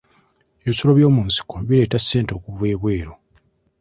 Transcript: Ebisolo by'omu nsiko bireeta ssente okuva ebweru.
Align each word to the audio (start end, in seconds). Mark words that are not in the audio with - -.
Ebisolo 0.65 0.91
by'omu 0.97 1.21
nsiko 1.27 1.55
bireeta 1.67 1.97
ssente 1.99 2.31
okuva 2.37 2.65
ebweru. 2.73 3.13